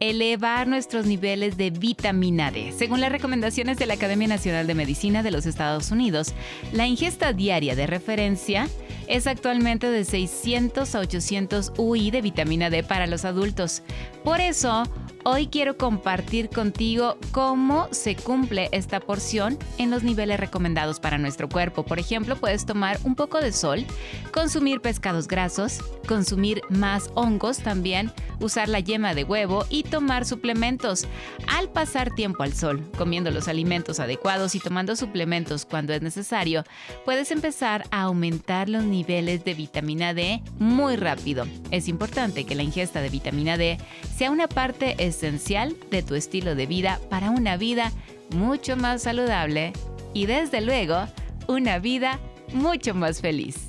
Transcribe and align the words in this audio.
elevar 0.00 0.68
nuestros 0.68 1.06
niveles 1.06 1.56
de 1.56 1.70
vitamina 1.70 2.50
D. 2.50 2.72
Según 2.76 3.00
las 3.00 3.12
recomendaciones 3.12 3.78
de 3.78 3.86
la 3.86 3.94
Academia 3.94 4.28
Nacional 4.28 4.66
de 4.66 4.74
Medicina 4.74 5.22
de 5.22 5.30
los 5.30 5.46
Estados 5.46 5.90
Unidos, 5.90 6.34
la 6.72 6.86
ingesta 6.86 7.32
diaria 7.32 7.74
de 7.74 7.86
referencia 7.86 8.68
es 9.06 9.26
actualmente 9.26 9.90
de 9.90 10.04
600 10.04 10.94
a 10.94 11.00
800 11.00 11.72
UI 11.76 12.10
de 12.10 12.22
vitamina 12.22 12.70
D 12.70 12.82
para 12.82 13.06
los 13.06 13.24
adultos. 13.24 13.82
Por 14.22 14.40
eso, 14.40 14.84
Hoy 15.30 15.48
quiero 15.48 15.76
compartir 15.76 16.48
contigo 16.48 17.18
cómo 17.32 17.88
se 17.90 18.16
cumple 18.16 18.70
esta 18.72 18.98
porción 18.98 19.58
en 19.76 19.90
los 19.90 20.02
niveles 20.02 20.40
recomendados 20.40 21.00
para 21.00 21.18
nuestro 21.18 21.50
cuerpo. 21.50 21.84
Por 21.84 21.98
ejemplo, 21.98 22.36
puedes 22.36 22.64
tomar 22.64 22.98
un 23.04 23.14
poco 23.14 23.38
de 23.38 23.52
sol, 23.52 23.84
consumir 24.32 24.80
pescados 24.80 25.28
grasos, 25.28 25.80
consumir 26.06 26.62
más 26.70 27.10
hongos 27.14 27.58
también, 27.58 28.10
usar 28.40 28.68
la 28.68 28.80
yema 28.80 29.14
de 29.14 29.24
huevo 29.24 29.64
y 29.70 29.82
tomar 29.82 30.24
suplementos. 30.24 31.06
Al 31.46 31.70
pasar 31.70 32.14
tiempo 32.14 32.42
al 32.42 32.52
sol, 32.52 32.90
comiendo 32.96 33.30
los 33.30 33.48
alimentos 33.48 34.00
adecuados 34.00 34.54
y 34.54 34.60
tomando 34.60 34.96
suplementos 34.96 35.64
cuando 35.64 35.92
es 35.92 36.02
necesario, 36.02 36.64
puedes 37.04 37.30
empezar 37.30 37.84
a 37.90 38.02
aumentar 38.02 38.68
los 38.68 38.84
niveles 38.84 39.44
de 39.44 39.54
vitamina 39.54 40.14
D 40.14 40.42
muy 40.58 40.96
rápido. 40.96 41.46
Es 41.70 41.88
importante 41.88 42.44
que 42.44 42.54
la 42.54 42.62
ingesta 42.62 43.00
de 43.00 43.08
vitamina 43.08 43.56
D 43.56 43.78
sea 44.16 44.30
una 44.30 44.48
parte 44.48 44.96
esencial 44.98 45.76
de 45.90 46.02
tu 46.02 46.14
estilo 46.14 46.54
de 46.54 46.66
vida 46.66 47.00
para 47.10 47.30
una 47.30 47.56
vida 47.56 47.92
mucho 48.30 48.76
más 48.76 49.02
saludable 49.02 49.72
y 50.14 50.26
desde 50.26 50.60
luego 50.60 51.06
una 51.46 51.78
vida 51.78 52.18
mucho 52.52 52.94
más 52.94 53.20
feliz. 53.20 53.67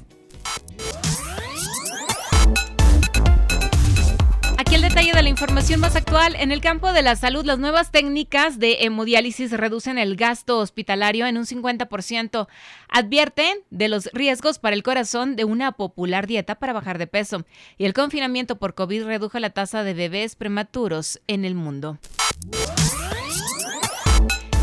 El 4.80 4.88
detalle 4.88 5.12
de 5.12 5.24
la 5.24 5.28
información 5.28 5.82
más 5.82 5.98
actual. 5.98 6.36
En 6.40 6.54
el 6.54 6.62
campo 6.62 6.94
de 6.94 7.02
la 7.02 7.18
salud, 7.18 7.44
las 7.44 7.60
nuevas 7.60 7.92
técnicas 7.92 8.60
de 8.60 8.78
hemodiálisis 8.86 9.52
reducen 9.52 9.98
el 9.98 10.16
gasto 10.16 10.58
hospitalario 10.58 11.26
en 11.26 11.38
un 11.38 11.46
50%. 11.46 12.48
Advierten 12.88 13.58
de 13.72 13.90
los 13.90 14.10
riesgos 14.14 14.58
para 14.58 14.78
el 14.78 14.84
corazón 14.84 15.36
de 15.36 15.44
una 15.44 15.74
popular 15.74 16.28
dieta 16.28 16.56
para 16.56 16.72
bajar 16.72 16.98
de 16.98 17.08
peso. 17.08 17.46
Y 17.78 17.84
el 17.84 17.94
confinamiento 17.94 18.58
por 18.58 18.74
COVID 18.74 19.04
redujo 19.04 19.38
la 19.40 19.50
tasa 19.50 19.84
de 19.84 19.94
bebés 19.94 20.38
prematuros 20.38 21.20
en 21.28 21.44
el 21.44 21.56
mundo. 21.56 21.98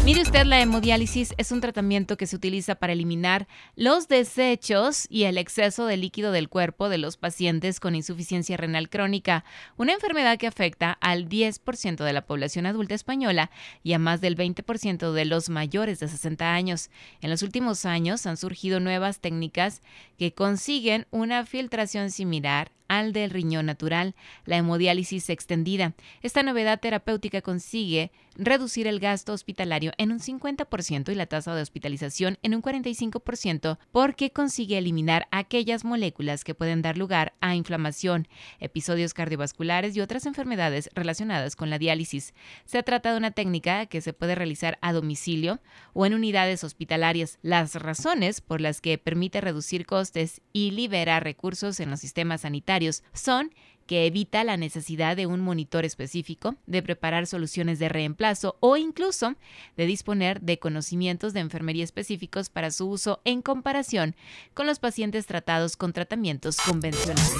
Mire 0.06 0.22
usted, 0.22 0.44
la 0.46 0.60
hemodiálisis 0.60 1.34
es 1.36 1.50
un 1.50 1.60
tratamiento 1.60 2.16
que 2.16 2.28
se 2.28 2.36
utiliza 2.36 2.76
para 2.76 2.92
eliminar 2.92 3.48
los 3.74 4.06
desechos 4.06 5.08
y 5.10 5.24
el 5.24 5.36
exceso 5.36 5.84
de 5.84 5.96
líquido 5.96 6.30
del 6.30 6.48
cuerpo 6.48 6.88
de 6.88 6.96
los 6.96 7.16
pacientes 7.16 7.80
con 7.80 7.96
insuficiencia 7.96 8.56
renal 8.56 8.88
crónica, 8.88 9.44
una 9.76 9.94
enfermedad 9.94 10.38
que 10.38 10.46
afecta 10.46 10.92
al 10.92 11.28
10% 11.28 12.04
de 12.04 12.12
la 12.12 12.24
población 12.24 12.66
adulta 12.66 12.94
española 12.94 13.50
y 13.82 13.94
a 13.94 13.98
más 13.98 14.20
del 14.20 14.36
20% 14.36 15.10
de 15.10 15.24
los 15.24 15.48
mayores 15.48 15.98
de 15.98 16.06
60 16.06 16.54
años. 16.54 16.88
En 17.20 17.28
los 17.28 17.42
últimos 17.42 17.84
años 17.84 18.26
han 18.26 18.36
surgido 18.36 18.78
nuevas 18.78 19.18
técnicas 19.18 19.82
que 20.18 20.32
consiguen 20.32 21.08
una 21.10 21.44
filtración 21.44 22.12
similar 22.12 22.70
al 22.88 23.12
del 23.12 23.30
riñón 23.30 23.66
natural, 23.66 24.14
la 24.44 24.56
hemodiálisis 24.56 25.30
extendida. 25.30 25.94
Esta 26.22 26.42
novedad 26.42 26.80
terapéutica 26.80 27.42
consigue 27.42 28.12
reducir 28.36 28.86
el 28.86 29.00
gasto 29.00 29.32
hospitalario 29.32 29.92
en 29.96 30.12
un 30.12 30.20
50% 30.20 31.10
y 31.10 31.14
la 31.14 31.26
tasa 31.26 31.54
de 31.54 31.62
hospitalización 31.62 32.38
en 32.42 32.54
un 32.54 32.62
45% 32.62 33.78
porque 33.92 34.30
consigue 34.30 34.78
eliminar 34.78 35.26
aquellas 35.30 35.84
moléculas 35.84 36.44
que 36.44 36.54
pueden 36.54 36.82
dar 36.82 36.98
lugar 36.98 37.34
a 37.40 37.54
inflamación, 37.54 38.28
episodios 38.60 39.14
cardiovasculares 39.14 39.96
y 39.96 40.00
otras 40.00 40.26
enfermedades 40.26 40.90
relacionadas 40.94 41.56
con 41.56 41.70
la 41.70 41.78
diálisis. 41.78 42.34
Se 42.66 42.82
trata 42.82 43.12
de 43.12 43.16
una 43.16 43.30
técnica 43.30 43.86
que 43.86 44.00
se 44.00 44.12
puede 44.12 44.34
realizar 44.34 44.78
a 44.82 44.92
domicilio 44.92 45.60
o 45.94 46.04
en 46.04 46.14
unidades 46.14 46.62
hospitalarias. 46.62 47.38
Las 47.42 47.74
razones 47.74 48.40
por 48.40 48.60
las 48.60 48.80
que 48.80 48.98
permite 48.98 49.40
reducir 49.40 49.86
costes 49.86 50.42
y 50.52 50.72
liberar 50.72 51.24
recursos 51.24 51.80
en 51.80 51.90
los 51.90 52.00
sistemas 52.00 52.42
sanitarios 52.42 52.75
son 53.12 53.50
que 53.86 54.06
evita 54.06 54.44
la 54.44 54.56
necesidad 54.56 55.16
de 55.16 55.26
un 55.26 55.40
monitor 55.40 55.84
específico, 55.84 56.56
de 56.66 56.82
preparar 56.82 57.26
soluciones 57.26 57.78
de 57.78 57.88
reemplazo 57.88 58.56
o 58.60 58.76
incluso 58.76 59.36
de 59.76 59.86
disponer 59.86 60.40
de 60.40 60.58
conocimientos 60.58 61.32
de 61.32 61.40
enfermería 61.40 61.84
específicos 61.84 62.50
para 62.50 62.70
su 62.70 62.88
uso 62.88 63.20
en 63.24 63.42
comparación 63.42 64.16
con 64.54 64.66
los 64.66 64.80
pacientes 64.80 65.26
tratados 65.26 65.76
con 65.76 65.92
tratamientos 65.92 66.56
convencionales. 66.56 67.32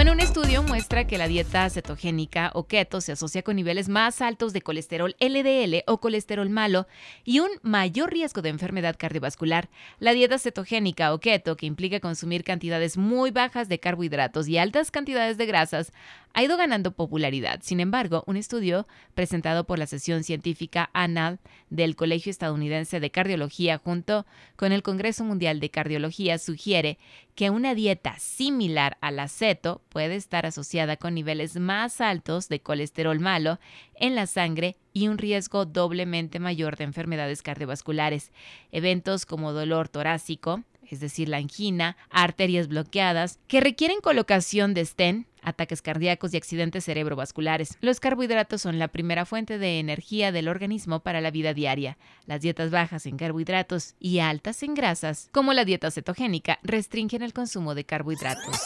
Bueno, 0.00 0.12
un 0.12 0.20
estudio 0.20 0.62
muestra 0.62 1.06
que 1.06 1.18
la 1.18 1.28
dieta 1.28 1.68
cetogénica 1.68 2.52
o 2.54 2.66
keto 2.66 3.02
se 3.02 3.12
asocia 3.12 3.42
con 3.42 3.56
niveles 3.56 3.90
más 3.90 4.22
altos 4.22 4.54
de 4.54 4.62
colesterol 4.62 5.14
LDL 5.20 5.82
o 5.86 6.00
colesterol 6.00 6.48
malo 6.48 6.86
y 7.22 7.40
un 7.40 7.50
mayor 7.60 8.10
riesgo 8.10 8.40
de 8.40 8.48
enfermedad 8.48 8.96
cardiovascular. 8.98 9.68
La 9.98 10.12
dieta 10.12 10.38
cetogénica 10.38 11.12
o 11.12 11.20
keto, 11.20 11.54
que 11.54 11.66
implica 11.66 12.00
consumir 12.00 12.44
cantidades 12.44 12.96
muy 12.96 13.30
bajas 13.30 13.68
de 13.68 13.78
carbohidratos 13.78 14.48
y 14.48 14.56
altas 14.56 14.90
cantidades 14.90 15.36
de 15.36 15.44
grasas, 15.44 15.92
ha 16.32 16.42
ido 16.42 16.56
ganando 16.56 16.92
popularidad. 16.92 17.60
Sin 17.62 17.78
embargo, 17.78 18.24
un 18.26 18.38
estudio 18.38 18.86
presentado 19.14 19.64
por 19.64 19.78
la 19.78 19.86
sesión 19.86 20.24
científica 20.24 20.88
ANAL 20.94 21.40
del 21.68 21.94
Colegio 21.94 22.30
Estadounidense 22.30 23.00
de 23.00 23.10
Cardiología 23.10 23.76
junto 23.76 24.24
con 24.56 24.72
el 24.72 24.82
Congreso 24.82 25.24
Mundial 25.24 25.60
de 25.60 25.70
Cardiología 25.70 26.38
sugiere 26.38 26.98
que 27.40 27.48
una 27.48 27.74
dieta 27.74 28.18
similar 28.18 28.98
a 29.00 29.10
la 29.10 29.26
ceto 29.26 29.80
puede 29.88 30.14
estar 30.16 30.44
asociada 30.44 30.98
con 30.98 31.14
niveles 31.14 31.56
más 31.56 32.02
altos 32.02 32.50
de 32.50 32.60
colesterol 32.60 33.18
malo 33.18 33.58
en 33.94 34.14
la 34.14 34.26
sangre 34.26 34.76
y 34.92 35.08
un 35.08 35.16
riesgo 35.16 35.64
doblemente 35.64 36.38
mayor 36.38 36.76
de 36.76 36.84
enfermedades 36.84 37.40
cardiovasculares. 37.40 38.30
Eventos 38.72 39.24
como 39.24 39.54
dolor 39.54 39.88
torácico, 39.88 40.64
es 40.86 41.00
decir, 41.00 41.30
la 41.30 41.38
angina, 41.38 41.96
arterias 42.10 42.68
bloqueadas, 42.68 43.38
que 43.48 43.62
requieren 43.62 44.02
colocación 44.02 44.74
de 44.74 44.84
stent, 44.84 45.26
ataques 45.42 45.82
cardíacos 45.82 46.34
y 46.34 46.36
accidentes 46.36 46.84
cerebrovasculares. 46.84 47.76
Los 47.80 48.00
carbohidratos 48.00 48.62
son 48.62 48.78
la 48.78 48.88
primera 48.88 49.26
fuente 49.26 49.58
de 49.58 49.78
energía 49.78 50.32
del 50.32 50.48
organismo 50.48 51.00
para 51.00 51.20
la 51.20 51.30
vida 51.30 51.54
diaria. 51.54 51.98
Las 52.26 52.40
dietas 52.40 52.70
bajas 52.70 53.06
en 53.06 53.16
carbohidratos 53.16 53.94
y 53.98 54.18
altas 54.18 54.62
en 54.62 54.74
grasas, 54.74 55.28
como 55.32 55.52
la 55.52 55.64
dieta 55.64 55.90
cetogénica, 55.90 56.58
restringen 56.62 57.22
el 57.22 57.32
consumo 57.32 57.74
de 57.74 57.84
carbohidratos. 57.84 58.56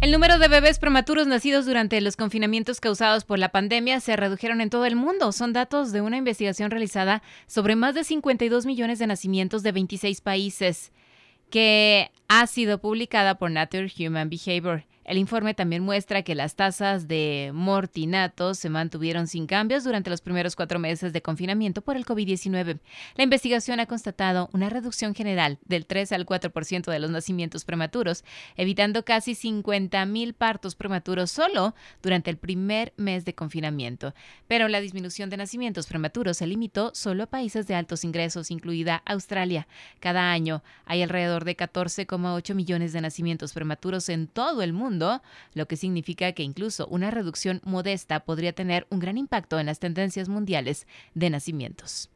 El 0.00 0.12
número 0.12 0.38
de 0.38 0.48
bebés 0.48 0.78
prematuros 0.78 1.26
nacidos 1.26 1.66
durante 1.66 2.00
los 2.00 2.16
confinamientos 2.16 2.80
causados 2.80 3.26
por 3.26 3.38
la 3.38 3.50
pandemia 3.50 4.00
se 4.00 4.16
redujeron 4.16 4.62
en 4.62 4.70
todo 4.70 4.86
el 4.86 4.96
mundo. 4.96 5.30
Son 5.30 5.52
datos 5.52 5.92
de 5.92 6.00
una 6.00 6.16
investigación 6.16 6.70
realizada 6.70 7.22
sobre 7.46 7.76
más 7.76 7.94
de 7.94 8.04
52 8.04 8.64
millones 8.64 8.98
de 8.98 9.06
nacimientos 9.06 9.62
de 9.62 9.72
26 9.72 10.22
países 10.22 10.90
que 11.50 12.10
ha 12.28 12.46
sido 12.46 12.78
publicada 12.78 13.34
por 13.36 13.50
Nature 13.50 13.92
Human 13.98 14.30
Behavior. 14.30 14.84
El 15.10 15.18
informe 15.18 15.54
también 15.54 15.82
muestra 15.82 16.22
que 16.22 16.36
las 16.36 16.54
tasas 16.54 17.08
de 17.08 17.50
mortinatos 17.52 18.60
se 18.60 18.70
mantuvieron 18.70 19.26
sin 19.26 19.48
cambios 19.48 19.82
durante 19.82 20.08
los 20.08 20.20
primeros 20.20 20.54
cuatro 20.54 20.78
meses 20.78 21.12
de 21.12 21.20
confinamiento 21.20 21.82
por 21.82 21.96
el 21.96 22.06
COVID-19. 22.06 22.78
La 23.16 23.24
investigación 23.24 23.80
ha 23.80 23.86
constatado 23.86 24.48
una 24.52 24.70
reducción 24.70 25.16
general 25.16 25.58
del 25.64 25.86
3 25.86 26.12
al 26.12 26.26
4% 26.26 26.92
de 26.92 27.00
los 27.00 27.10
nacimientos 27.10 27.64
prematuros, 27.64 28.22
evitando 28.54 29.04
casi 29.04 29.32
50.000 29.32 30.32
partos 30.32 30.76
prematuros 30.76 31.32
solo 31.32 31.74
durante 32.04 32.30
el 32.30 32.36
primer 32.36 32.92
mes 32.96 33.24
de 33.24 33.34
confinamiento. 33.34 34.14
Pero 34.46 34.68
la 34.68 34.80
disminución 34.80 35.28
de 35.28 35.38
nacimientos 35.38 35.88
prematuros 35.88 36.36
se 36.36 36.46
limitó 36.46 36.92
solo 36.94 37.24
a 37.24 37.26
países 37.26 37.66
de 37.66 37.74
altos 37.74 38.04
ingresos, 38.04 38.52
incluida 38.52 39.02
Australia. 39.06 39.66
Cada 39.98 40.30
año 40.30 40.62
hay 40.84 41.02
alrededor 41.02 41.44
de 41.44 41.56
14,8 41.56 42.54
millones 42.54 42.92
de 42.92 43.00
nacimientos 43.00 43.52
prematuros 43.52 44.08
en 44.08 44.28
todo 44.28 44.62
el 44.62 44.72
mundo 44.72 44.99
lo 45.54 45.66
que 45.66 45.76
significa 45.76 46.32
que 46.32 46.42
incluso 46.42 46.86
una 46.88 47.10
reducción 47.10 47.60
modesta 47.64 48.20
podría 48.20 48.52
tener 48.52 48.86
un 48.90 49.00
gran 49.00 49.18
impacto 49.18 49.58
en 49.58 49.66
las 49.66 49.78
tendencias 49.78 50.28
mundiales 50.28 50.86
de 51.14 51.30
nacimientos. 51.30 52.10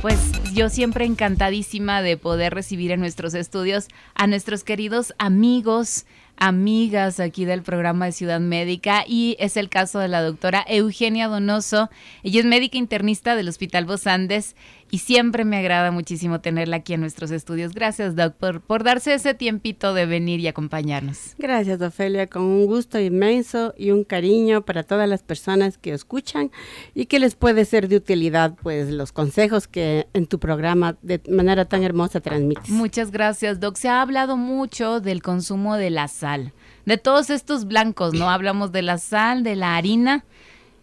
Pues 0.00 0.30
yo 0.54 0.68
siempre 0.68 1.04
encantadísima 1.06 2.02
de 2.02 2.16
poder 2.16 2.54
recibir 2.54 2.92
en 2.92 3.00
nuestros 3.00 3.34
estudios 3.34 3.88
a 4.14 4.28
nuestros 4.28 4.62
queridos 4.62 5.12
amigos, 5.18 6.06
amigas 6.36 7.18
aquí 7.18 7.44
del 7.44 7.62
programa 7.62 8.06
de 8.06 8.12
Ciudad 8.12 8.38
Médica 8.38 9.04
y 9.08 9.36
es 9.40 9.56
el 9.56 9.68
caso 9.68 9.98
de 9.98 10.06
la 10.06 10.22
doctora 10.22 10.64
Eugenia 10.68 11.26
Donoso. 11.26 11.90
Ella 12.22 12.40
es 12.40 12.46
médica 12.46 12.78
internista 12.78 13.34
del 13.34 13.48
Hospital 13.48 13.86
Bos 13.86 14.06
Andes 14.06 14.54
y 14.90 14.98
siempre 14.98 15.44
me 15.44 15.58
agrada 15.58 15.90
muchísimo 15.90 16.40
tenerla 16.40 16.76
aquí 16.76 16.94
en 16.94 17.00
nuestros 17.00 17.30
estudios. 17.30 17.72
Gracias, 17.72 18.16
Doc, 18.16 18.34
por, 18.34 18.82
darse 18.82 19.14
ese 19.14 19.34
tiempito 19.34 19.94
de 19.94 20.06
venir 20.06 20.40
y 20.40 20.48
acompañarnos. 20.48 21.34
Gracias, 21.38 21.80
Ofelia, 21.80 22.26
con 22.26 22.42
un 22.42 22.66
gusto 22.66 22.98
inmenso 22.98 23.74
y 23.76 23.90
un 23.90 24.04
cariño 24.04 24.62
para 24.62 24.82
todas 24.82 25.08
las 25.08 25.22
personas 25.22 25.78
que 25.78 25.92
escuchan 25.92 26.50
y 26.94 27.06
que 27.06 27.18
les 27.18 27.34
puede 27.34 27.64
ser 27.64 27.88
de 27.88 27.96
utilidad, 27.96 28.54
pues, 28.62 28.90
los 28.90 29.12
consejos 29.12 29.68
que 29.68 30.06
en 30.14 30.26
tu 30.26 30.38
programa 30.38 30.96
de 31.02 31.20
manera 31.28 31.66
tan 31.66 31.82
hermosa 31.82 32.20
transmites. 32.20 32.70
Muchas 32.70 33.10
gracias, 33.10 33.60
Doc. 33.60 33.76
Se 33.76 33.88
ha 33.88 34.00
hablado 34.00 34.36
mucho 34.36 35.00
del 35.00 35.22
consumo 35.22 35.76
de 35.76 35.90
la 35.90 36.08
sal, 36.08 36.52
de 36.86 36.96
todos 36.96 37.30
estos 37.30 37.66
blancos, 37.66 38.14
¿no? 38.14 38.30
Hablamos 38.38 38.72
de 38.72 38.82
la 38.82 38.98
sal, 38.98 39.42
de 39.42 39.56
la 39.56 39.76
harina 39.76 40.24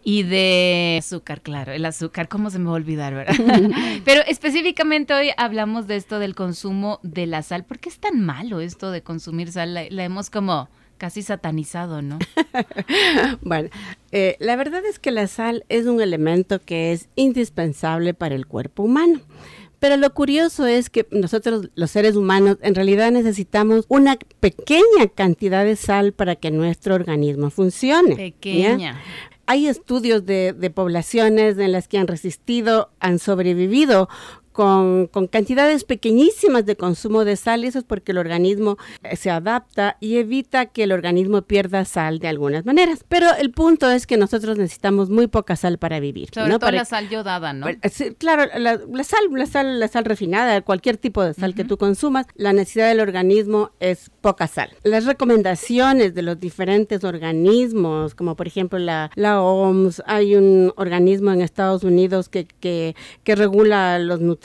y 0.07 0.21
de 0.21 0.97
azúcar, 0.99 1.41
claro, 1.41 1.71
el 1.71 1.83
azúcar, 1.83 2.27
¿cómo 2.27 2.51
se 2.51 2.59
me 2.59 2.65
va 2.65 2.73
a 2.73 2.75
olvidar, 2.75 3.15
verdad? 3.15 3.33
Pero 4.05 4.21
específicamente 4.27 5.15
hoy 5.15 5.31
hablamos 5.35 5.87
de 5.87 5.95
esto 5.95 6.19
del 6.19 6.35
consumo 6.35 6.99
de 7.01 7.25
la 7.25 7.41
sal. 7.41 7.65
¿Por 7.65 7.79
qué 7.79 7.89
es 7.89 7.97
tan 7.97 8.23
malo 8.23 8.59
esto 8.59 8.91
de 8.91 9.01
consumir 9.01 9.51
sal? 9.51 9.73
La, 9.73 10.03
hemos 10.03 10.29
como 10.29 10.69
casi 10.99 11.23
satanizado, 11.23 12.03
¿no? 12.03 12.19
bueno, 13.41 13.69
eh, 14.11 14.37
la 14.39 14.55
verdad 14.55 14.85
es 14.85 14.99
que 14.99 15.09
la 15.09 15.25
sal 15.25 15.65
es 15.69 15.87
un 15.87 15.99
elemento 15.99 16.61
que 16.61 16.93
es 16.93 17.09
indispensable 17.15 18.13
para 18.13 18.35
el 18.35 18.45
cuerpo 18.45 18.83
humano. 18.83 19.21
Pero 19.79 19.97
lo 19.97 20.13
curioso 20.13 20.67
es 20.67 20.91
que 20.91 21.07
nosotros 21.09 21.69
los 21.73 21.89
seres 21.89 22.15
humanos 22.15 22.57
en 22.61 22.75
realidad 22.75 23.11
necesitamos 23.11 23.85
una 23.87 24.17
pequeña 24.39 25.07
cantidad 25.15 25.65
de 25.65 25.75
sal 25.75 26.13
para 26.13 26.35
que 26.35 26.51
nuestro 26.51 26.93
organismo 26.93 27.49
funcione. 27.49 28.15
Pequeña 28.15 29.01
hay 29.47 29.67
estudios 29.67 30.25
de, 30.25 30.53
de, 30.53 30.69
poblaciones 30.69 31.57
en 31.57 31.71
las 31.71 31.87
que 31.87 31.97
han 31.97 32.07
resistido, 32.07 32.89
han 32.99 33.19
sobrevivido 33.19 34.09
con, 34.55 35.07
cantidades 35.29 35.83
pequeñísimas 35.83 36.65
de 36.65 36.77
consumo 36.77 37.25
de 37.25 37.35
sal, 37.35 37.65
y 37.65 37.67
eso 37.67 37.79
es 37.79 37.83
porque 37.83 38.13
el 38.13 38.17
organismo 38.17 38.77
eh, 39.03 39.17
se 39.17 39.29
adapta 39.29 39.97
y 39.99 40.15
evita 40.15 40.67
que 40.67 40.83
el 40.83 40.93
organismo 40.93 41.41
pierda 41.41 41.83
sal 41.83 42.19
de 42.19 42.29
algunas 42.29 42.65
maneras. 42.65 43.03
Pero 43.09 43.27
el 43.37 43.51
punto 43.51 43.91
es 43.91 44.07
que 44.07 44.15
nosotros 44.15 44.57
necesitamos 44.57 45.09
muy 45.09 45.27
poca 45.27 45.57
sal 45.57 45.77
para 45.77 45.99
vivir. 45.99 46.29
Sobre 46.33 46.57
todo 46.57 46.71
la 46.71 46.85
sal 46.85 47.09
yodada, 47.09 47.51
¿no? 47.51 47.67
claro, 48.17 48.45
la, 48.57 48.77
sal, 49.03 49.27
la 49.31 49.45
sal, 49.45 49.79
la 49.79 49.89
sal 49.89 50.05
refinada, 50.05 50.61
cualquier 50.61 50.95
tipo 50.95 51.21
de 51.21 51.33
sal 51.33 51.53
que 51.53 51.65
tú 51.65 51.77
consumas, 51.77 52.25
la 52.35 52.53
necesidad 52.53 52.87
del 52.87 53.01
organismo 53.01 53.71
es 53.81 54.09
poca 54.21 54.47
sal. 54.47 54.69
Las 54.83 55.03
recomendaciones 55.03 56.15
de 56.15 56.21
los 56.21 56.39
diferentes 56.39 57.03
organismos, 57.03 58.15
como 58.15 58.37
por 58.37 58.47
ejemplo 58.47 58.79
la, 58.79 59.11
la 59.15 59.41
OMS, 59.41 60.01
hay 60.05 60.35
un 60.35 60.71
organismo 60.77 61.33
en 61.33 61.41
Estados 61.41 61.83
Unidos 61.83 62.29
que, 62.29 62.45
que, 62.45 62.95
que 63.25 63.35
regula 63.35 63.99
los 63.99 64.21
nutrientes 64.21 64.44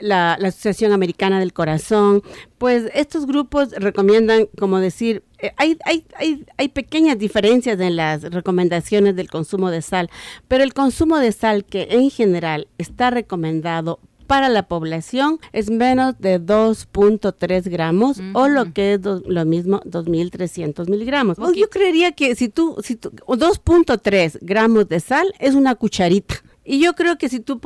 la, 0.00 0.34
Asociación 0.34 0.92
Americana 0.92 1.38
del 1.38 1.52
Corazón, 1.52 2.22
pues 2.58 2.90
estos 2.94 3.26
grupos 3.26 3.70
recomiendan, 3.72 4.46
como 4.58 4.78
decir, 4.78 5.22
eh, 5.38 5.52
hay, 5.56 5.78
hay, 5.84 6.04
hay, 6.16 6.44
hay, 6.56 6.68
pequeñas 6.68 7.18
diferencias 7.18 7.80
en 7.80 7.96
las 7.96 8.22
recomendaciones 8.22 9.16
del 9.16 9.30
consumo 9.30 9.70
de 9.70 9.82
sal, 9.82 10.10
pero 10.48 10.62
el 10.64 10.74
consumo 10.74 11.18
de 11.18 11.32
sal 11.32 11.64
que 11.64 11.88
en 11.90 12.10
general 12.10 12.68
está 12.78 13.10
recomendado 13.10 13.98
para 14.32 14.48
la 14.48 14.62
población 14.66 15.40
es 15.52 15.70
menos 15.70 16.18
de 16.18 16.40
2.3 16.40 17.68
gramos 17.68 18.18
o 18.32 18.48
lo 18.48 18.72
que 18.72 18.94
es 18.94 19.00
lo 19.02 19.44
mismo 19.44 19.80
2.300 19.82 20.88
miligramos. 20.88 21.36
yo 21.54 21.68
creería 21.68 22.12
que 22.12 22.34
si 22.34 22.48
tú, 22.48 22.76
si 22.82 22.96
tú 22.96 23.10
2.3 23.10 24.38
gramos 24.40 24.88
de 24.88 25.00
sal 25.00 25.34
es 25.38 25.54
una 25.54 25.74
cucharita. 25.74 26.36
Y 26.64 26.80
yo 26.80 26.94
creo 26.94 27.18
que 27.18 27.28
si 27.28 27.40
tú 27.40 27.60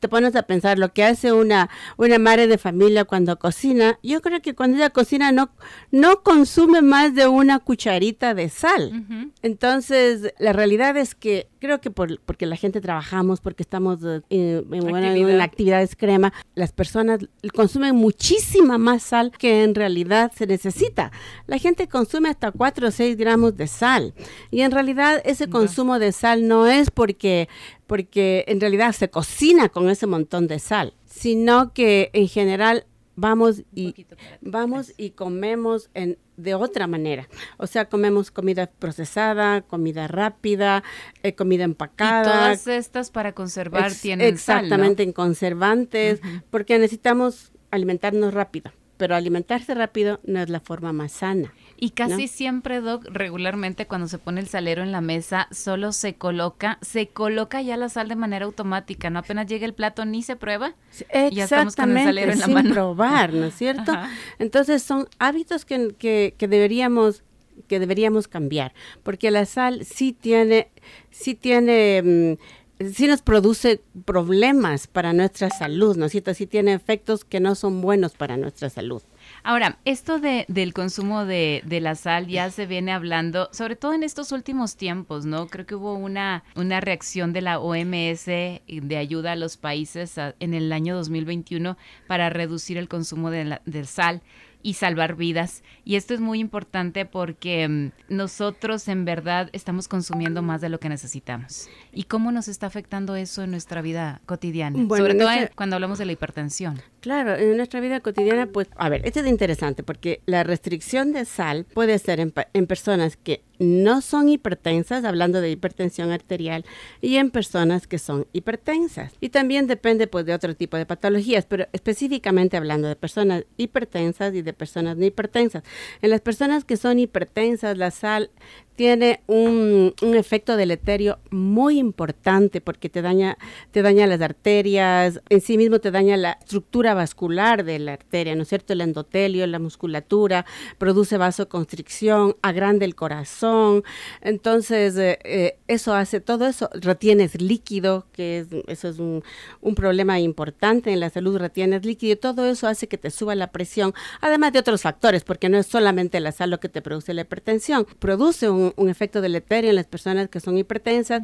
te 0.00 0.08
pones 0.08 0.36
a 0.36 0.42
pensar 0.42 0.78
lo 0.78 0.92
que 0.92 1.04
hace 1.04 1.32
una, 1.32 1.68
una 1.96 2.18
madre 2.18 2.46
de 2.46 2.58
familia 2.58 3.04
cuando 3.04 3.38
cocina, 3.38 3.98
yo 4.02 4.20
creo 4.22 4.40
que 4.40 4.54
cuando 4.54 4.78
ella 4.78 4.90
cocina 4.90 5.32
no, 5.32 5.50
no 5.90 6.22
consume 6.22 6.82
más 6.82 7.14
de 7.14 7.26
una 7.26 7.58
cucharita 7.58 8.34
de 8.34 8.48
sal. 8.48 9.32
Entonces, 9.42 10.32
la 10.38 10.52
realidad 10.52 10.96
es 10.96 11.14
que 11.14 11.48
creo 11.58 11.80
que 11.80 11.90
por, 11.90 12.20
porque 12.20 12.46
la 12.46 12.56
gente 12.56 12.80
trabajamos, 12.80 13.40
porque 13.40 13.62
estamos 13.62 13.98
eh, 14.04 14.22
en, 14.70 15.40
actividad. 15.40 15.82
extrema, 15.82 16.32
las 16.54 16.72
personas 16.72 17.20
consumen 17.54 17.96
muchísima 17.96 18.78
más 18.78 19.02
sal 19.02 19.32
que 19.32 19.64
en 19.64 19.74
realidad 19.74 20.32
se 20.34 20.46
necesita. 20.46 21.12
La 21.46 21.58
gente 21.58 21.88
consume 21.88 22.28
hasta 22.28 22.52
4 22.52 22.88
o 22.88 22.90
6 22.90 23.16
gramos 23.16 23.56
de 23.56 23.66
sal. 23.66 24.14
Y 24.50 24.62
en 24.62 24.70
realidad 24.70 25.20
ese 25.24 25.48
consumo 25.48 25.98
de 25.98 26.12
sal 26.12 26.46
no 26.46 26.66
es 26.66 26.90
porque 26.90 27.48
porque 27.88 28.44
en 28.46 28.60
realidad 28.60 28.92
se 28.92 29.10
cocina 29.10 29.68
con 29.70 29.90
ese 29.90 30.06
montón 30.06 30.46
de 30.46 30.60
sal, 30.60 30.94
sino 31.06 31.72
que 31.72 32.10
en 32.12 32.28
general 32.28 32.86
vamos 33.16 33.64
y 33.74 34.06
vamos 34.40 34.92
y 34.96 35.10
comemos 35.10 35.90
en 35.94 36.18
de 36.36 36.54
otra 36.54 36.86
manera. 36.86 37.28
O 37.56 37.66
sea, 37.66 37.88
comemos 37.88 38.30
comida 38.30 38.66
procesada, 38.66 39.62
comida 39.62 40.06
rápida, 40.06 40.84
eh, 41.24 41.34
comida 41.34 41.64
empacada. 41.64 42.22
Y 42.22 42.56
todas 42.56 42.66
estas 42.68 43.10
para 43.10 43.32
conservar 43.32 43.92
tienen 43.92 44.28
exactamente 44.28 45.02
en 45.02 45.12
conservantes, 45.12 46.20
porque 46.50 46.78
necesitamos 46.78 47.52
alimentarnos 47.72 48.32
rápido, 48.34 48.70
pero 48.98 49.16
alimentarse 49.16 49.74
rápido 49.74 50.20
no 50.22 50.40
es 50.40 50.48
la 50.48 50.60
forma 50.60 50.92
más 50.92 51.10
sana. 51.10 51.52
Y 51.80 51.90
casi 51.90 52.26
siempre, 52.26 52.80
Doc, 52.80 53.06
regularmente 53.08 53.86
cuando 53.86 54.08
se 54.08 54.18
pone 54.18 54.40
el 54.40 54.48
salero 54.48 54.82
en 54.82 54.90
la 54.90 55.00
mesa, 55.00 55.46
solo 55.52 55.92
se 55.92 56.14
coloca, 56.16 56.78
se 56.82 57.06
coloca 57.06 57.62
ya 57.62 57.76
la 57.76 57.88
sal 57.88 58.08
de 58.08 58.16
manera 58.16 58.46
automática, 58.46 59.10
¿no? 59.10 59.20
Apenas 59.20 59.46
llega 59.46 59.64
el 59.64 59.74
plato 59.74 60.04
ni 60.04 60.24
se 60.24 60.34
prueba. 60.34 60.74
Exactamente, 60.90 61.34
ya 61.36 61.44
estamos 61.44 61.76
con 61.76 61.96
el 61.96 62.04
salero 62.04 62.32
en 62.32 62.38
la 62.40 62.46
sin 62.46 62.72
probar, 62.72 63.32
¿no 63.32 63.46
es 63.46 63.54
cierto? 63.58 63.92
Entonces 64.40 64.82
son 64.82 65.08
hábitos 65.20 65.64
que, 65.64 65.94
que, 65.96 66.34
que 66.36 66.48
deberíamos 66.48 67.22
que 67.66 67.80
deberíamos 67.80 68.28
cambiar, 68.28 68.72
porque 69.02 69.30
la 69.32 69.44
sal 69.44 69.84
sí 69.84 70.12
tiene, 70.12 70.70
sí 71.10 71.34
tiene 71.34 72.36
mm, 72.38 72.88
sí 72.92 73.06
nos 73.06 73.22
produce 73.22 73.80
problemas 74.04 74.86
para 74.86 75.12
nuestra 75.12 75.50
salud, 75.50 75.96
¿no 75.96 76.06
es 76.06 76.12
cierto? 76.12 76.32
Sí 76.34 76.46
tiene 76.46 76.72
efectos 76.72 77.24
que 77.24 77.40
no 77.40 77.54
son 77.54 77.80
buenos 77.80 78.14
para 78.14 78.36
nuestra 78.36 78.70
salud. 78.70 79.02
Ahora, 79.48 79.78
esto 79.86 80.18
de, 80.18 80.44
del 80.48 80.74
consumo 80.74 81.24
de, 81.24 81.62
de, 81.64 81.80
la 81.80 81.94
sal 81.94 82.26
ya 82.26 82.50
se 82.50 82.66
viene 82.66 82.92
hablando, 82.92 83.48
sobre 83.50 83.76
todo 83.76 83.94
en 83.94 84.02
estos 84.02 84.30
últimos 84.30 84.76
tiempos, 84.76 85.24
¿no? 85.24 85.46
Creo 85.46 85.64
que 85.64 85.74
hubo 85.74 85.94
una, 85.94 86.44
una 86.54 86.82
reacción 86.82 87.32
de 87.32 87.40
la 87.40 87.58
OMS 87.58 88.26
de 88.26 88.96
ayuda 88.98 89.32
a 89.32 89.36
los 89.36 89.56
países 89.56 90.16
en 90.38 90.52
el 90.52 90.70
año 90.70 90.94
2021 90.96 91.78
para 92.06 92.28
reducir 92.28 92.76
el 92.76 92.88
consumo 92.88 93.30
de, 93.30 93.46
la, 93.46 93.62
de 93.64 93.86
sal 93.86 94.20
y 94.62 94.74
salvar 94.74 95.16
vidas. 95.16 95.62
Y 95.84 95.96
esto 95.96 96.14
es 96.14 96.20
muy 96.20 96.40
importante 96.40 97.04
porque 97.04 97.68
mm, 97.68 97.90
nosotros 98.08 98.88
en 98.88 99.04
verdad 99.04 99.50
estamos 99.52 99.88
consumiendo 99.88 100.42
más 100.42 100.60
de 100.60 100.68
lo 100.68 100.80
que 100.80 100.88
necesitamos. 100.88 101.68
¿Y 101.92 102.04
cómo 102.04 102.32
nos 102.32 102.48
está 102.48 102.66
afectando 102.66 103.16
eso 103.16 103.42
en 103.42 103.50
nuestra 103.50 103.82
vida 103.82 104.20
cotidiana? 104.26 104.78
Sobre 104.88 105.14
todo 105.14 105.30
cuando 105.54 105.76
hablamos 105.76 105.98
de 105.98 106.06
la 106.06 106.12
hipertensión. 106.12 106.80
Claro, 107.00 107.36
en 107.36 107.56
nuestra 107.56 107.80
vida 107.80 108.00
cotidiana, 108.00 108.46
pues, 108.46 108.68
a 108.76 108.88
ver, 108.88 109.06
esto 109.06 109.20
es 109.20 109.26
interesante 109.26 109.82
porque 109.82 110.20
la 110.26 110.42
restricción 110.42 111.12
de 111.12 111.24
sal 111.24 111.66
puede 111.72 111.98
ser 111.98 112.20
en, 112.20 112.32
en 112.52 112.66
personas 112.66 113.16
que 113.16 113.42
no 113.58 114.00
son 114.00 114.28
hipertensas, 114.28 115.04
hablando 115.04 115.40
de 115.40 115.50
hipertensión 115.50 116.10
arterial, 116.10 116.64
y 117.00 117.16
en 117.16 117.30
personas 117.30 117.86
que 117.86 117.98
son 117.98 118.26
hipertensas. 118.32 119.12
Y 119.20 119.30
también 119.30 119.66
depende 119.66 120.06
pues 120.06 120.26
de 120.26 120.34
otro 120.34 120.54
tipo 120.54 120.76
de 120.76 120.86
patologías, 120.86 121.46
pero 121.46 121.66
específicamente 121.72 122.56
hablando 122.56 122.88
de 122.88 122.96
personas 122.96 123.44
hipertensas 123.56 124.34
y 124.34 124.42
de 124.42 124.52
personas 124.52 124.96
no 124.96 125.04
hipertensas. 125.04 125.62
En 126.02 126.10
las 126.10 126.20
personas 126.20 126.64
que 126.64 126.76
son 126.76 126.98
hipertensas, 126.98 127.76
la 127.76 127.90
sal 127.90 128.30
tiene 128.78 129.22
un, 129.26 129.92
un, 130.02 130.14
efecto 130.14 130.56
deleterio 130.56 131.18
muy 131.30 131.80
importante 131.80 132.60
porque 132.60 132.88
te 132.88 133.02
daña, 133.02 133.36
te 133.72 133.82
daña 133.82 134.06
las 134.06 134.20
arterias, 134.20 135.20
en 135.30 135.40
sí 135.40 135.58
mismo 135.58 135.80
te 135.80 135.90
daña 135.90 136.16
la 136.16 136.38
estructura 136.40 136.94
vascular 136.94 137.64
de 137.64 137.80
la 137.80 137.94
arteria, 137.94 138.36
¿no 138.36 138.42
es 138.42 138.48
cierto? 138.48 138.74
El 138.74 138.82
endotelio, 138.82 139.44
la 139.48 139.58
musculatura, 139.58 140.46
produce 140.78 141.18
vasoconstricción, 141.18 142.36
agranda 142.40 142.84
el 142.84 142.94
corazón. 142.94 143.82
Entonces, 144.20 144.96
eh, 144.96 145.18
eh, 145.24 145.58
eso 145.66 145.92
hace 145.92 146.20
todo 146.20 146.46
eso. 146.46 146.70
Retienes 146.72 147.42
líquido, 147.42 148.06
que 148.12 148.38
es, 148.38 148.46
eso 148.68 148.86
es 148.90 149.00
un, 149.00 149.24
un 149.60 149.74
problema 149.74 150.20
importante 150.20 150.92
en 150.92 151.00
la 151.00 151.10
salud, 151.10 151.36
retienes 151.36 151.84
líquido. 151.84 152.16
Todo 152.16 152.46
eso 152.46 152.68
hace 152.68 152.86
que 152.86 152.96
te 152.96 153.10
suba 153.10 153.34
la 153.34 153.50
presión, 153.50 153.92
además 154.20 154.52
de 154.52 154.60
otros 154.60 154.82
factores, 154.82 155.24
porque 155.24 155.48
no 155.48 155.58
es 155.58 155.66
solamente 155.66 156.20
la 156.20 156.30
sal 156.30 156.50
lo 156.50 156.60
que 156.60 156.68
te 156.68 156.80
produce 156.80 157.12
la 157.12 157.22
hipertensión, 157.22 157.84
produce 157.98 158.48
un 158.48 158.67
un, 158.76 158.88
efecto 158.88 159.20
deleterio 159.20 159.70
en 159.70 159.76
las 159.76 159.86
personas 159.86 160.28
que 160.28 160.40
son 160.40 160.58
hipertensas 160.58 161.22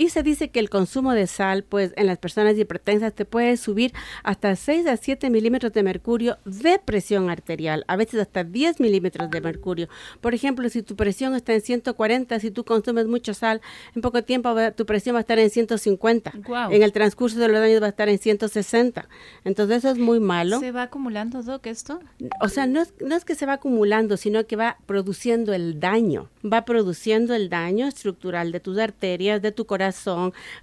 Y 0.00 0.08
se 0.08 0.22
dice 0.22 0.48
que 0.48 0.60
el 0.60 0.70
consumo 0.70 1.12
de 1.12 1.26
sal, 1.26 1.62
pues 1.62 1.92
en 1.94 2.06
las 2.06 2.16
personas 2.16 2.56
hipertensas 2.56 3.12
te 3.12 3.26
puede 3.26 3.58
subir 3.58 3.92
hasta 4.22 4.56
6 4.56 4.86
a 4.86 4.96
7 4.96 5.28
milímetros 5.28 5.74
de 5.74 5.82
mercurio 5.82 6.38
de 6.46 6.78
presión 6.78 7.28
arterial, 7.28 7.84
a 7.86 7.96
veces 7.96 8.18
hasta 8.18 8.42
10 8.42 8.80
milímetros 8.80 9.30
de 9.30 9.42
mercurio. 9.42 9.90
Por 10.22 10.32
ejemplo, 10.32 10.66
si 10.70 10.80
tu 10.80 10.96
presión 10.96 11.34
está 11.34 11.52
en 11.52 11.60
140, 11.60 12.40
si 12.40 12.50
tú 12.50 12.64
consumes 12.64 13.08
mucho 13.08 13.34
sal, 13.34 13.60
en 13.94 14.00
poco 14.00 14.24
tiempo 14.24 14.54
tu 14.74 14.86
presión 14.86 15.16
va 15.16 15.18
a 15.18 15.20
estar 15.20 15.38
en 15.38 15.50
150. 15.50 16.32
En 16.70 16.82
el 16.82 16.92
transcurso 16.92 17.38
de 17.38 17.48
los 17.48 17.60
años 17.60 17.82
va 17.82 17.86
a 17.86 17.90
estar 17.90 18.08
en 18.08 18.18
160. 18.18 19.06
Entonces 19.44 19.76
eso 19.76 19.90
es 19.90 19.98
muy 19.98 20.18
malo. 20.18 20.60
¿Se 20.60 20.72
va 20.72 20.84
acumulando, 20.84 21.42
Doc, 21.42 21.66
esto? 21.66 22.00
O 22.40 22.48
sea, 22.48 22.66
no 22.66 22.80
es, 22.80 22.94
no 23.00 23.16
es 23.16 23.26
que 23.26 23.34
se 23.34 23.44
va 23.44 23.52
acumulando, 23.52 24.16
sino 24.16 24.46
que 24.46 24.56
va 24.56 24.78
produciendo 24.86 25.52
el 25.52 25.78
daño. 25.78 26.30
Va 26.42 26.64
produciendo 26.64 27.34
el 27.34 27.50
daño 27.50 27.86
estructural 27.86 28.50
de 28.50 28.60
tus 28.60 28.78
arterias, 28.78 29.42
de 29.42 29.52
tu 29.52 29.66
corazón, 29.66 29.89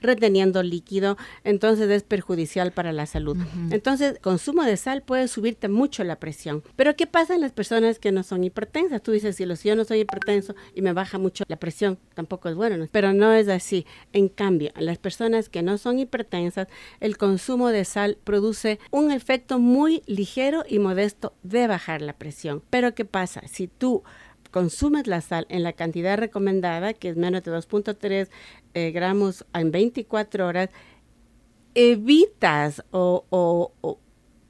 reteniendo 0.02 0.64
líquido. 0.64 1.18
Entonces 1.44 1.90
es 1.90 2.04
perjudicial 2.04 2.72
para 2.72 2.92
la 2.92 3.06
salud. 3.06 3.38
Entonces, 3.72 4.20
consumo 4.22 4.64
de 4.64 4.78
sal 4.78 5.02
puede 5.02 5.28
subirte 5.28 5.68
mucho 5.68 6.04
la 6.04 6.18
presión. 6.18 6.64
Pero 6.76 6.96
¿qué 6.96 7.08
pasa 7.08 7.36
en 7.36 7.42
las 7.42 7.52
personas 7.52 8.00
que 8.00 8.12
no 8.12 8.24
son 8.24 8.44
hipertensas? 8.44 9.02
Tú 9.02 9.12
dices, 9.12 9.36
si 9.36 9.46
yo 9.68 9.76
no 9.76 9.84
soy 9.84 10.00
hipertenso 10.02 10.56
y 10.74 10.82
me 10.82 10.94
baja 10.94 11.18
mucho 11.18 11.44
la 11.48 11.58
presión, 11.58 11.98
tampoco 12.14 12.50
es 12.50 12.56
bueno. 12.56 12.86
Pero 12.92 13.14
no 13.14 13.34
es 13.34 13.48
así. 13.48 13.86
En 14.14 14.30
cambio, 14.30 14.72
en 14.76 14.86
las 14.86 14.98
personas 14.98 15.50
que 15.50 15.64
no 15.64 15.78
son 15.78 16.00
hipertensas, 16.00 16.68
el 17.00 17.18
consumo 17.18 17.70
de 17.70 17.86
sal 17.86 18.18
produce 18.24 18.80
un 18.92 19.12
efecto 19.12 19.60
muy 19.60 20.04
ligero 20.06 20.64
y 20.68 20.80
modesto 20.80 21.34
de 21.44 21.68
bajar 21.68 22.02
la 22.02 22.14
presión. 22.14 22.64
Pero 22.70 22.94
¿qué 22.94 23.06
pasa? 23.06 23.42
Si 23.48 23.68
tú 23.68 24.04
consumes 24.58 25.06
la 25.06 25.22
sal 25.22 25.46
en 25.50 25.62
la 25.62 25.74
cantidad 25.74 26.18
recomendada, 26.18 26.96
que 26.96 27.10
es 27.10 27.16
menos 27.16 27.44
de 27.44 27.52
2.3 27.52 28.28
eh, 28.74 28.90
gramos 28.90 29.46
en 29.54 29.70
24 29.70 30.48
horas, 30.48 30.72
evitas 31.76 32.84
o, 32.90 33.72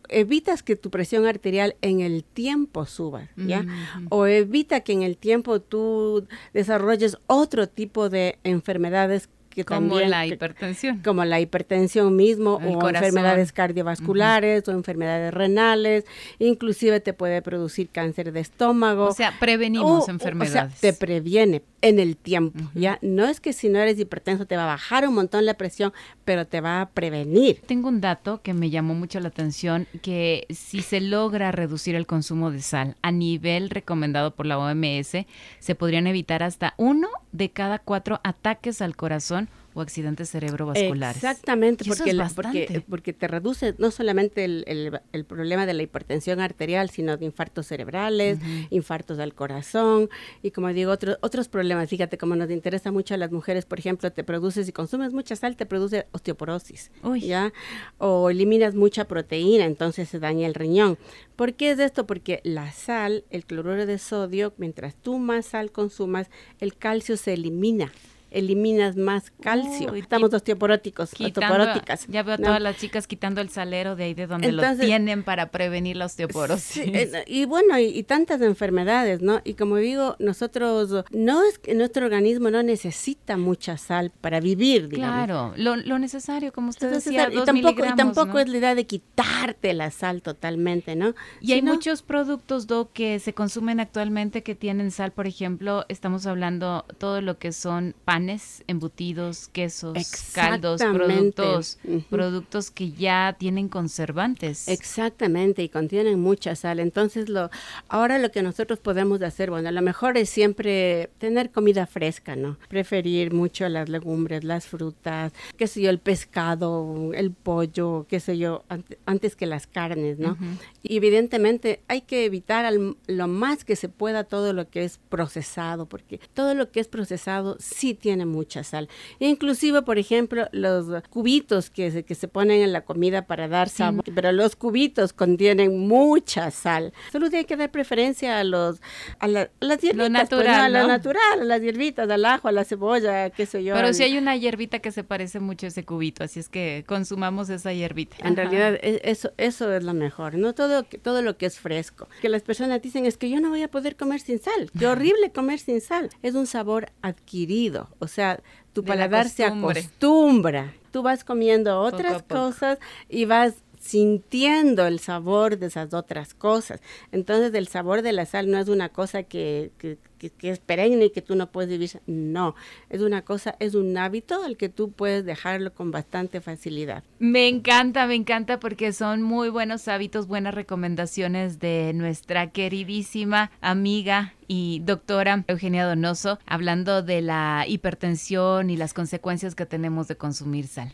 evitas 0.08 0.64
que 0.64 0.78
tu 0.78 0.90
presión 0.90 1.26
arterial 1.26 1.76
en 1.82 2.00
el 2.00 2.24
tiempo 2.24 2.86
suba, 2.86 3.28
¿ya? 3.36 3.66
O 4.08 4.28
evita 4.28 4.80
que 4.80 4.94
en 4.94 5.02
el 5.02 5.18
tiempo 5.18 5.60
tú 5.60 6.26
desarrolles 6.54 7.18
otro 7.28 7.68
tipo 7.68 8.08
de 8.08 8.40
enfermedades 8.46 9.28
como 9.66 10.00
la 10.00 10.26
hipertensión. 10.26 11.02
como 11.04 11.26
la 11.26 11.40
hipertensión 11.40 12.16
mismo, 12.16 12.56
o 12.56 12.90
enfermedades 12.90 13.52
cardiovasculares, 13.52 14.68
o 14.68 14.72
enfermedades 14.72 15.34
renales, 15.34 16.06
inclusive 16.40 17.00
te 17.00 17.14
puede 17.14 17.42
producir 17.42 17.90
cáncer 17.90 18.32
de 18.32 18.40
estómago. 18.40 19.06
O 19.06 19.14
sea, 19.14 19.34
prevenimos 19.40 20.08
enfermedades. 20.10 20.74
O 20.76 20.78
sea, 20.78 20.92
te 20.92 20.98
previene 20.98 21.62
en 21.82 22.00
el 22.00 22.18
tiempo, 22.18 22.60
¿ya? 22.74 22.98
No 23.02 23.28
es 23.28 23.40
que 23.40 23.54
si 23.54 23.70
no 23.70 23.80
eres 23.80 24.00
hipertenso 24.00 24.46
te 24.46 24.58
va 24.58 24.64
a 24.64 24.68
bajar 24.68 25.08
un 25.08 25.14
montón 25.14 25.46
la 25.46 25.54
presión, 25.56 25.94
pero 26.26 26.46
te 26.46 26.62
va 26.62 26.82
a 26.82 26.90
prevenir. 26.90 27.62
Tengo 27.66 27.88
un 27.88 28.02
dato 28.02 28.42
que 28.42 28.54
me 28.54 28.70
llamó 28.70 28.96
mucho 28.96 29.20
la 29.20 29.28
atención, 29.28 29.88
que 30.02 30.48
si 30.50 30.82
se 30.82 31.02
logra 31.02 31.52
reducir 31.52 31.96
el 31.96 32.08
consumo 32.08 32.52
de 32.52 32.62
sal 32.62 32.96
a 33.02 33.12
nivel 33.12 33.70
recomendado 33.70 34.36
por 34.36 34.46
la 34.46 34.58
OMS, 34.58 35.26
se 35.60 35.76
podrían 35.76 36.08
evitar 36.08 36.44
hasta 36.44 36.74
uno 36.78 37.10
de 37.38 37.50
cada 37.50 37.80
cuatro 37.80 38.20
ataques 38.24 38.82
al 38.82 38.96
corazón 38.96 39.48
o 39.78 39.82
accidentes 39.82 40.32
cerebrovasculares. 40.32 41.18
Exactamente, 41.18 41.86
porque, 41.86 42.84
porque, 42.90 43.14
te 43.14 43.28
reduce 43.28 43.76
no 43.78 43.92
solamente 43.92 44.44
el, 44.44 45.00
el, 45.14 45.26
problema 45.26 45.68
de 45.68 45.76
la 45.76 45.84
hipertensión 45.84 46.40
arterial, 46.40 46.90
sino 46.90 47.16
de 47.16 47.26
infartos 47.26 47.68
cerebrales, 47.68 48.40
infartos 48.72 49.18
del 49.18 49.36
corazón 49.36 50.10
y 50.42 50.52
como 50.52 50.70
digo, 50.70 50.92
otros 50.92 51.18
otros 51.22 51.48
problemas. 51.48 51.90
Fíjate, 51.90 52.18
como 52.18 52.36
nos 52.36 52.50
interesa 52.50 52.92
mucho 52.92 53.14
a 53.14 53.18
las 53.18 53.32
mujeres, 53.32 53.66
por 53.66 53.78
ejemplo, 53.78 54.12
te 54.12 54.24
produce, 54.24 54.64
si 54.64 54.72
consumes 54.72 55.14
mucha 55.14 55.36
sal, 55.36 55.56
te 55.56 55.68
produce 55.68 56.08
osteoporosis, 56.12 56.92
¿ya? 57.20 57.54
O 58.00 58.32
eliminas 58.32 58.74
mucha 58.74 59.06
proteína, 59.06 59.66
entonces 59.66 60.10
se 60.10 60.18
daña 60.20 60.48
el 60.48 60.56
riñón. 60.56 60.98
¿Por 61.36 61.54
qué 61.54 61.72
es 61.72 61.80
esto? 61.80 62.08
Porque 62.08 62.42
la 62.44 62.72
sal, 62.72 63.26
el 63.30 63.46
cloruro 63.46 63.86
de 63.86 64.00
sodio, 64.00 64.54
mientras 64.58 64.96
tú 64.96 65.20
más 65.20 65.46
sal 65.46 65.72
consumas, 65.72 66.32
el 66.60 66.76
calcio 66.76 67.16
se 67.16 67.34
elimina 67.34 67.92
eliminas 68.32 68.96
más 68.96 69.32
calcio. 69.42 69.94
Estamos 69.94 70.34
osteoporóticos, 70.34 71.14
osteoporóticas. 71.14 72.08
Ya 72.08 72.24
veo 72.24 72.36
a 72.36 72.38
todas 72.38 72.62
las 72.62 72.78
chicas 72.78 73.08
quitando 73.08 73.42
el 73.42 73.50
salero 73.50 73.96
de 73.96 74.06
ahí 74.06 74.14
de 74.14 74.28
donde 74.28 74.52
lo 74.52 74.64
tienen 74.78 75.24
para 75.24 75.50
prevenir 75.52 75.98
la 75.98 76.06
osteoporosis. 76.06 76.88
Y 77.26 77.46
bueno, 77.46 77.80
y, 77.80 78.04
tantas 78.04 78.42
enfermedades, 78.42 79.22
¿no? 79.22 79.42
Y 79.44 79.54
como 79.56 79.78
digo, 79.78 80.16
nosotros, 80.20 81.06
no 81.12 81.44
es 81.44 81.60
que 81.60 81.74
nuestro 81.74 82.06
organismo 82.06 82.50
no 82.50 82.64
necesita 82.64 83.38
mucha 83.38 83.78
sal 83.78 84.12
para 84.22 84.40
vivir, 84.40 84.90
digamos. 84.90 85.26
Claro, 85.26 85.54
lo, 85.56 86.00
necesario, 86.00 86.54
como 86.54 86.70
usted 86.70 86.92
decía, 86.92 87.30
y 87.32 87.44
tampoco, 87.44 87.86
y 87.86 87.96
tampoco 87.96 88.40
es 88.40 88.48
la 88.48 88.58
idea 88.58 88.76
de 88.76 88.86
quitarte 88.86 89.74
la 89.74 89.92
sal 89.92 90.22
totalmente, 90.22 90.96
¿no? 90.96 91.16
Y 91.42 91.54
hay 91.54 91.62
muchos 91.62 92.02
productos, 92.02 92.68
Do, 92.68 92.92
que 92.94 93.20
se 93.20 93.34
consumen 93.34 93.80
actualmente 93.80 94.44
que 94.44 94.56
tienen 94.56 94.92
sal, 94.92 95.12
por 95.12 95.28
ejemplo, 95.28 95.86
estamos 95.90 96.26
hablando 96.26 96.86
todo 96.98 97.22
lo 97.22 97.38
que 97.38 97.52
son 97.52 97.96
panes 98.18 98.64
embutidos, 98.66 99.48
quesos, 99.50 99.96
caldos, 100.34 100.82
productos, 100.82 101.78
productos 102.10 102.72
que 102.72 102.92
ya 102.92 103.36
tienen 103.38 103.70
conservantes. 103.70 104.68
Exactamente, 104.68 105.62
y 105.62 105.70
contienen 105.70 106.20
mucha 106.20 106.56
sal. 106.56 106.80
Entonces, 106.80 107.30
lo, 107.30 107.52
ahora 107.90 108.18
lo 108.18 108.32
que 108.32 108.42
nosotros 108.42 108.80
podemos 108.80 109.22
hacer, 109.22 109.52
bueno, 109.52 109.70
a 109.70 109.72
lo 109.72 109.84
mejor 109.84 110.18
es 110.18 110.32
siempre 110.32 111.12
tener 111.20 111.52
comida 111.52 111.86
fresca, 111.86 112.36
¿no? 112.36 112.58
Preferir 112.70 113.34
mucho 113.34 113.70
las 113.70 113.88
legumbres, 113.88 114.44
las 114.44 114.66
frutas, 114.66 115.32
qué 115.56 115.68
sé 115.68 115.82
yo, 115.82 115.92
el 115.92 116.00
pescado, 116.00 117.12
el 117.14 117.30
pollo, 117.30 118.08
qué 118.10 118.20
sé 118.20 118.40
yo, 118.40 118.64
antes, 119.06 119.36
que 119.36 119.46
las 119.46 119.68
carnes, 119.68 120.18
¿no? 120.18 120.36
Y 120.82 120.98
evidentemente 120.98 121.82
hay 121.88 122.02
que 122.02 122.26
evitar 122.26 122.74
lo 122.74 123.28
más 123.28 123.64
que 123.64 123.76
se 123.76 123.90
pueda 123.90 124.24
todo 124.24 124.54
lo 124.54 124.68
que 124.72 124.84
es 124.84 125.00
procesado, 125.10 125.86
porque 125.86 126.20
todo 126.34 126.56
lo 126.56 126.72
que 126.72 126.80
es 126.80 126.88
procesado 126.88 127.58
sí 127.60 127.94
tiene 127.94 128.07
tiene 128.08 128.26
mucha 128.26 128.64
sal. 128.64 128.88
Inclusive, 129.20 129.82
por 129.82 129.98
ejemplo, 129.98 130.48
los 130.54 130.86
cubitos 131.10 131.70
que 131.70 131.92
se, 131.92 132.04
que 132.04 132.16
se 132.16 132.30
ponen 132.30 132.62
en 132.62 132.72
la 132.72 132.86
comida 132.86 133.28
para 133.28 133.50
dar 133.50 133.68
sabor, 133.68 134.06
pero 134.16 134.32
los 134.32 134.56
cubitos 134.56 135.12
contienen 135.12 135.78
mucha 135.90 136.50
sal. 136.52 136.94
Solo 137.12 137.28
hay 137.34 137.44
que 137.44 137.58
dar 137.58 137.70
preferencia 137.70 138.40
a 138.40 138.46
los 138.46 138.80
a, 139.20 139.28
las 139.28 139.50
hierbitas, 139.60 139.98
lo 139.98 140.04
pues, 140.04 140.12
natural, 140.12 140.74
a 140.74 140.82
lo 140.82 140.88
natural, 140.88 141.42
a 141.42 141.44
las 141.44 141.62
hierbitas, 141.62 142.10
al 142.10 142.24
ajo, 142.24 142.48
a 142.48 142.54
la 142.54 142.64
cebolla, 142.64 143.30
qué 143.30 143.46
sé 143.46 143.62
yo. 143.62 143.76
Pero 143.76 143.94
si 143.94 144.04
hay 144.04 144.18
una 144.18 144.38
hierbita 144.38 144.80
que 144.80 144.94
se 144.94 145.04
parece 145.04 145.42
mucho 145.42 145.66
a 145.66 145.68
ese 145.68 145.84
cubito, 145.84 146.24
así 146.24 146.40
es 146.40 146.48
que 146.48 146.86
consumamos 146.88 147.50
esa 147.50 147.74
hierbita. 147.74 148.16
En 148.24 148.38
realidad 148.38 148.76
e, 148.76 149.02
eso 149.04 149.34
eso 149.36 149.74
es 149.74 149.84
lo 149.84 149.94
mejor, 149.94 150.36
no 150.36 150.56
todo 150.56 150.84
todo 150.84 151.22
lo 151.22 151.38
que 151.38 151.46
es 151.48 151.60
fresco. 151.60 152.08
Que 152.22 152.30
las 152.30 152.44
personas 152.44 152.82
dicen 152.82 153.06
es 153.06 153.18
que 153.18 153.30
yo 153.30 153.42
no 153.42 153.50
voy 153.50 153.64
a 153.64 153.68
poder 153.68 153.98
comer 153.98 154.22
sin 154.22 154.40
sal. 154.40 154.72
Qué 154.80 154.88
horrible 154.88 155.34
comer 155.34 155.60
sin 155.60 155.82
sal. 155.82 156.10
Es 156.24 156.36
un 156.36 156.48
sabor 156.48 156.94
adquirido. 157.02 157.90
O 158.00 158.08
sea, 158.08 158.40
tu 158.74 158.84
paladar 158.84 159.30
se 159.30 159.44
acostumbra. 159.46 160.74
Tú 160.92 161.04
vas 161.04 161.24
comiendo 161.24 161.80
otras 161.82 162.24
cosas 162.24 162.80
y 163.10 163.26
vas 163.26 163.56
sintiendo 163.88 164.86
el 164.86 165.00
sabor 165.00 165.58
de 165.58 165.68
esas 165.68 165.94
otras 165.94 166.34
cosas. 166.34 166.82
Entonces 167.12 167.54
el 167.54 167.68
sabor 167.68 168.02
de 168.02 168.12
la 168.12 168.26
sal 168.26 168.52
no 168.52 168.58
es 168.60 168.68
una 168.68 168.90
cosa 168.90 169.24
que, 169.24 169.72
que, 169.78 169.98
es 170.42 170.60
perenne 170.60 171.06
y 171.06 171.10
que 171.12 171.22
tú 171.22 171.36
no 171.36 171.52
puedes 171.52 171.70
vivir. 171.70 172.02
No, 172.06 172.56
es 172.90 173.02
una 173.02 173.22
cosa, 173.22 173.56
es 173.60 173.76
un 173.76 173.98
hábito 173.98 174.44
al 174.44 174.58
que 174.58 174.68
tú 174.68 174.92
puedes 174.92 175.24
dejarlo 175.24 175.74
con 175.74 175.92
bastante 175.92 176.42
facilidad. 176.42 177.04
Me 177.20 177.48
encanta, 177.48 178.08
me 178.08 178.16
encanta 178.16 178.60
porque 178.60 178.92
son 178.92 179.22
muy 179.22 179.50
buenos 179.50 179.88
hábitos, 179.88 180.28
buenas 180.28 180.54
recomendaciones 180.54 181.60
de 181.60 181.94
nuestra 181.94 182.52
queridísima 182.52 183.52
amiga 183.62 184.34
y 184.48 184.82
doctora 184.84 185.46
Eugenia 185.48 185.86
Donoso, 185.86 186.40
hablando 186.46 187.04
de 187.04 187.22
la 187.22 187.66
hipertensión 187.68 188.70
y 188.70 188.76
las 188.76 188.94
consecuencias 188.94 189.56
que 189.56 189.66
tenemos 189.66 190.08
de 190.10 190.18
consumir 190.18 190.68
sal. 190.68 190.94